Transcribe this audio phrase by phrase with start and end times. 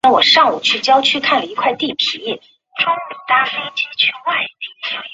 [0.01, 0.01] 多花溲疏为虎耳草科溲疏属下
[1.39, 1.95] 的一个变
[4.95, 5.03] 种。